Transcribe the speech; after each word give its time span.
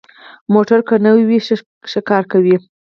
موټر 0.53 0.79
که 0.87 0.95
نوي 1.05 1.23
وي، 1.29 1.39
ښه 1.91 2.01
کار 2.09 2.23
کوي. 2.31 2.55